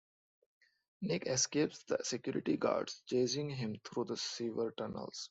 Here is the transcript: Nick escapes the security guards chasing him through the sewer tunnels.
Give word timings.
Nick 1.03 1.27
escapes 1.27 1.83
the 1.83 1.99
security 2.01 2.57
guards 2.57 3.03
chasing 3.05 3.51
him 3.51 3.77
through 3.85 4.05
the 4.05 4.17
sewer 4.17 4.71
tunnels. 4.71 5.19